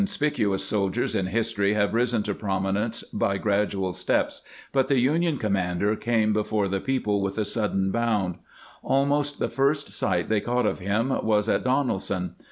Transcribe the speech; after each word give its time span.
grant's 0.01 0.17
place 0.17 0.33
in 0.39 0.45
military 0.49 1.29
history 1.31 1.73
513 1.75 2.23
to 2.23 2.33
prominence 2.33 3.03
by 3.13 3.37
gradual 3.37 3.93
steps, 3.93 4.41
but 4.71 4.87
the 4.87 4.97
Union 4.97 5.37
com 5.37 5.53
mander 5.53 5.95
came 5.95 6.33
before 6.33 6.67
the 6.67 6.79
people 6.81 7.21
with 7.21 7.37
a 7.37 7.45
sudden 7.45 7.91
bound. 7.91 8.39
Almost 8.81 9.37
the 9.37 9.47
first 9.47 9.89
sight 9.89 10.27
they 10.27 10.41
caught 10.41 10.65
of 10.65 10.79
him 10.79 11.09
was 11.23 11.47
at 11.47 11.63
Donel 11.63 12.01
son. 12.01 12.33